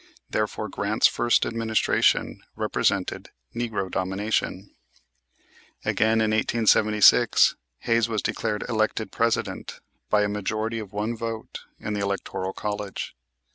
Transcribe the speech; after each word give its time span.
Therefore 0.31 0.67
Grant's 0.67 1.05
first 1.05 1.45
administration 1.45 2.41
represented 2.55 3.29
"Negro 3.55 3.91
Domination." 3.91 4.73
Again, 5.85 6.21
in 6.21 6.31
1876, 6.31 7.55
Hayes 7.81 8.09
was 8.09 8.23
declared 8.23 8.67
elected 8.67 9.11
President 9.11 9.79
by 10.09 10.23
a 10.23 10.27
majority 10.27 10.79
of 10.79 10.91
one 10.91 11.15
vote 11.15 11.59
in 11.79 11.93
the 11.93 11.99
electoral 11.99 12.51
college. 12.51 13.15